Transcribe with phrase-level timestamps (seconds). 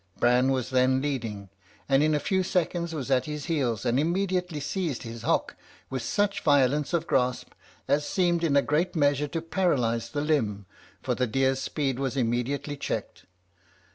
[0.19, 1.49] Bran was then leading,
[1.87, 5.55] and in a few seconds was at his heels, and immediately seized his hock
[5.91, 7.49] with such violence of grasp,
[7.87, 10.65] as seemed in a great measure to paralyse the limb,
[11.03, 13.27] for the deer's speed was immediately checked.